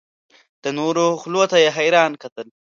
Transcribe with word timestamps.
د 0.63 0.65
نورو 0.77 1.05
خولو 1.21 1.43
ته 1.51 1.57
یې 1.63 1.69
حیران 1.77 2.11
کتل. 2.21 2.47